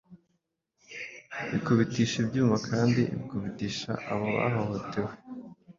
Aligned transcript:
bikubitisha 1.49 2.15
ibyuma 2.23 2.55
Kandi 2.69 3.01
bikubita 3.17 3.91
ababo 4.11 4.27
bahohotewe, 4.37 5.13